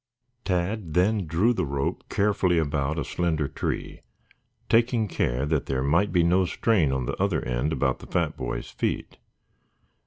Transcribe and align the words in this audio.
Tad 0.45 0.95
then 0.95 1.27
drew 1.27 1.53
the 1.53 1.63
rope 1.63 2.03
carefully 2.09 2.57
about 2.57 2.97
a 2.97 3.03
slender 3.03 3.47
tree, 3.47 4.01
taking 4.67 5.07
care 5.07 5.45
that 5.45 5.67
there 5.67 5.83
might 5.83 6.11
be 6.11 6.23
no 6.23 6.43
strain 6.45 6.91
on 6.91 7.05
the 7.05 7.13
other 7.21 7.43
end 7.45 7.71
about 7.71 7.99
the 7.99 8.07
fat 8.07 8.35
boy's 8.35 8.71
feet. 8.71 9.19